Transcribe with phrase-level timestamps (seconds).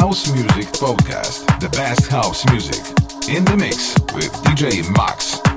[0.00, 2.82] House Music Podcast, the best house music.
[3.28, 5.53] In the mix with DJ Maxx.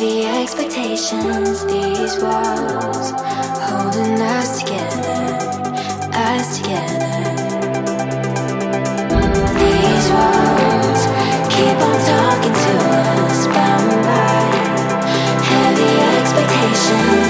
[0.00, 3.12] Heavy expectations, these walls
[3.60, 5.36] holding us together,
[6.14, 7.20] us together.
[9.60, 11.02] These walls
[11.52, 14.40] keep on talking to us, bound by
[15.44, 17.29] heavy expectations.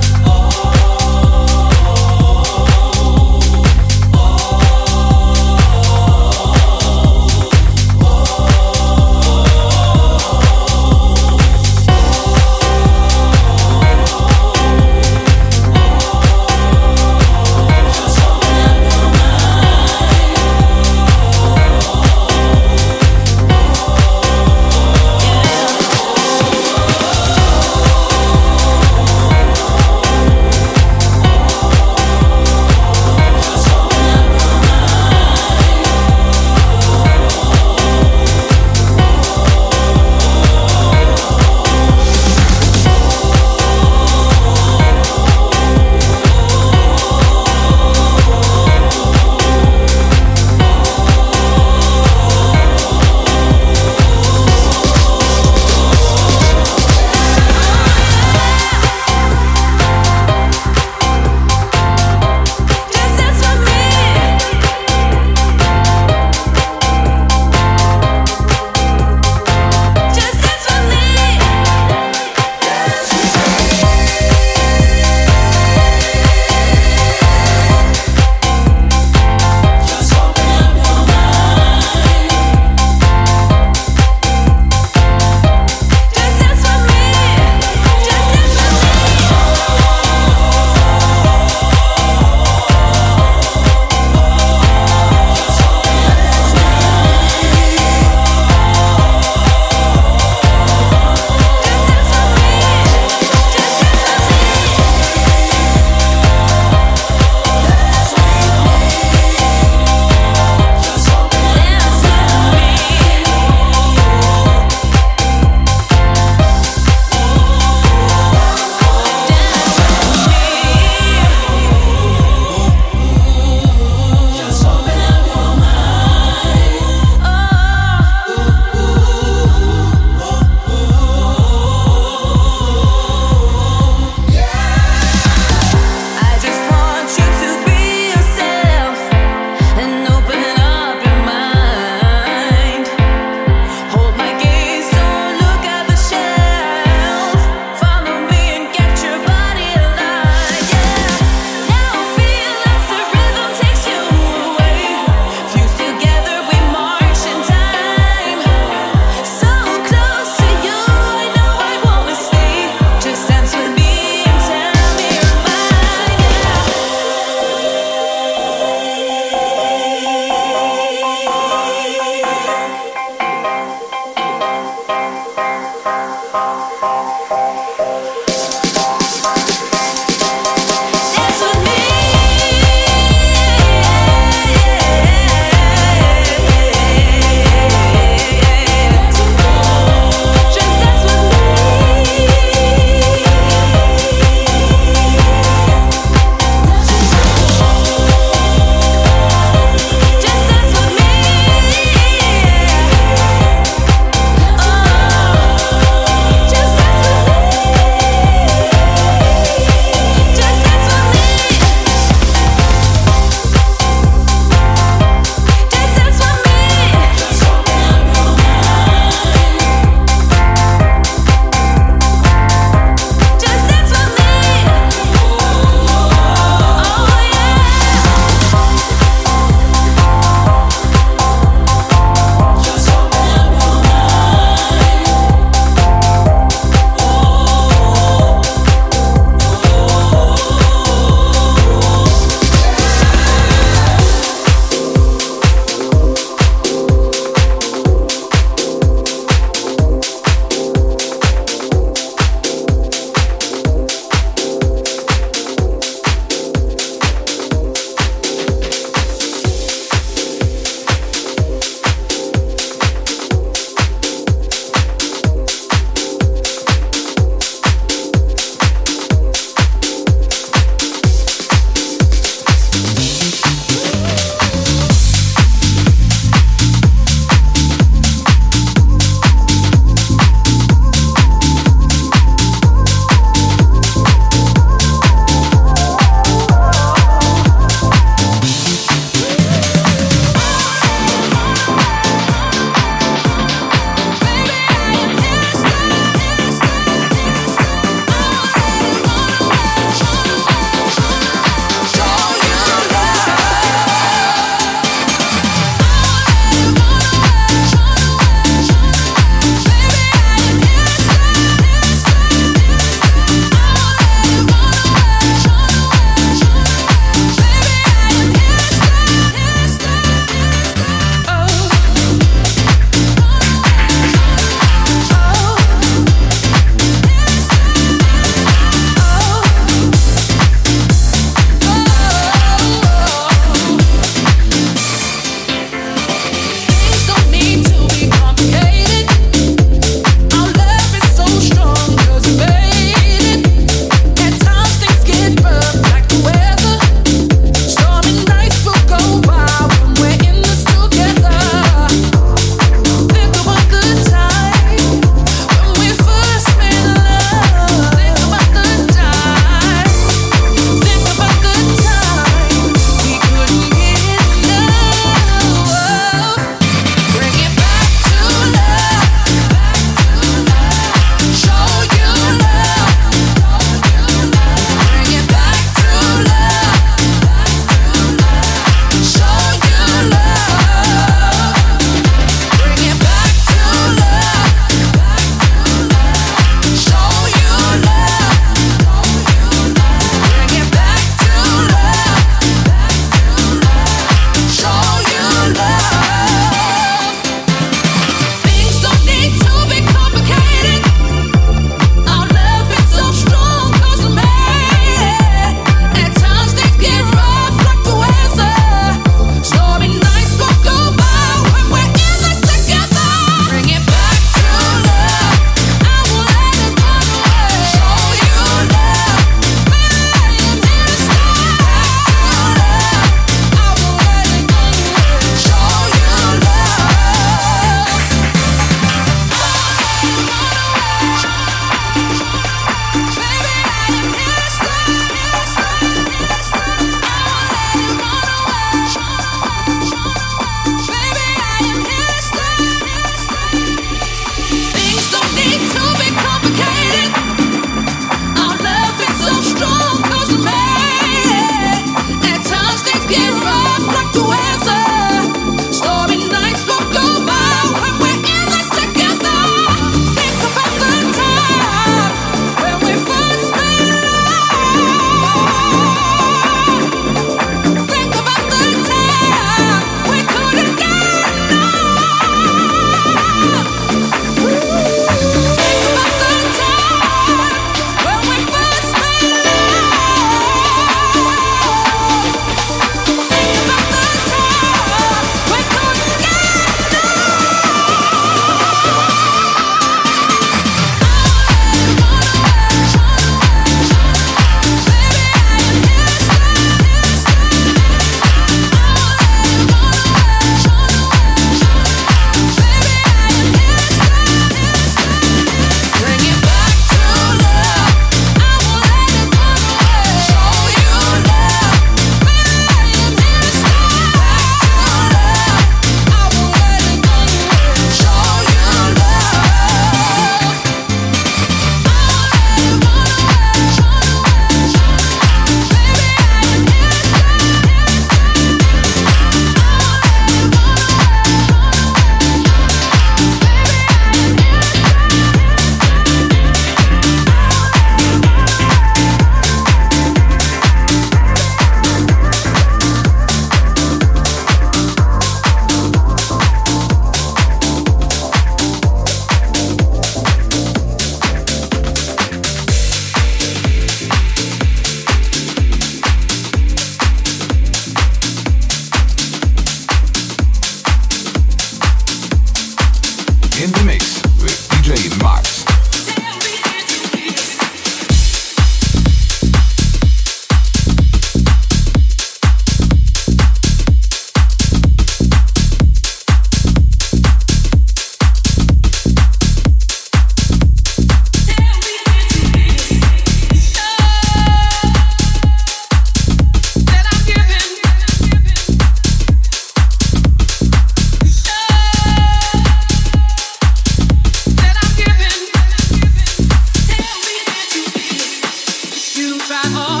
[599.51, 600.00] try hard.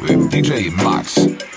[0.00, 1.49] with DJ Maxx.